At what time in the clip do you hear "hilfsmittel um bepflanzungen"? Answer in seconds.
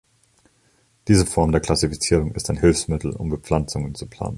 2.59-3.93